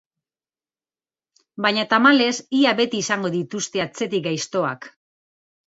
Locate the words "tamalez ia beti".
1.93-3.05